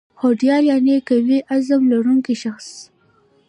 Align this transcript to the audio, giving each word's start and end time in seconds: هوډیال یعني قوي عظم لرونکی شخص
هوډیال 0.21 0.63
یعني 0.71 0.95
قوي 1.07 1.37
عظم 1.53 1.81
لرونکی 1.91 2.35
شخص 2.43 2.67